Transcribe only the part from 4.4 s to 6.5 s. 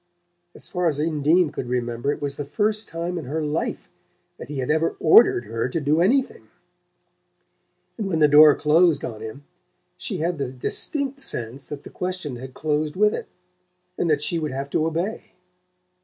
he had ever ordered her to do anything;